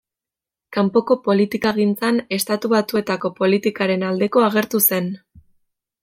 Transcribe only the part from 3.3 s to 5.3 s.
politikaren aldeko agertu zen.